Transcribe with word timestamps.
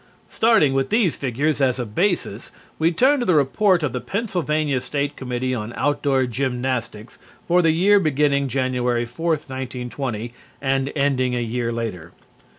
Starting 0.29 0.73
with 0.73 0.89
these 0.89 1.15
figures 1.15 1.61
as 1.61 1.77
a 1.77 1.85
basis, 1.85 2.49
we 2.79 2.91
turn 2.91 3.19
to 3.19 3.25
the 3.27 3.35
report 3.35 3.83
of 3.83 3.93
the 3.93 4.01
Pennsylvania 4.01 4.81
State 4.81 5.15
Committee 5.15 5.53
on 5.53 5.73
Outdoor 5.77 6.25
Gymnastics 6.25 7.19
for 7.47 7.61
the 7.61 7.69
year 7.69 7.99
beginning 7.99 8.47
January 8.47 9.05
4th, 9.05 9.47
1920, 9.47 10.33
and 10.59 10.91
ending 10.95 11.37
a 11.37 11.41
year 11.41 11.71
later. 11.71 12.13